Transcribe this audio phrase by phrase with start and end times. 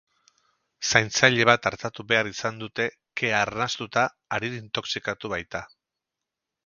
[0.91, 2.87] Zaintzaile bat artatu behar izan dute,
[3.21, 4.07] kea arnastuta
[4.39, 5.63] arin intoxikatu baita.